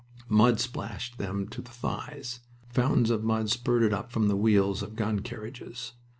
Mud 0.29 0.59
splashed 0.59 1.19
them 1.19 1.47
to 1.49 1.61
the 1.61 1.69
thighs. 1.69 2.39
Fountains 2.71 3.11
of 3.11 3.23
mud 3.23 3.51
spurted 3.51 3.93
up 3.93 4.11
from 4.11 4.29
the 4.29 4.35
wheels 4.35 4.81
of 4.81 4.95
gun 4.95 5.19
carriages. 5.19 5.93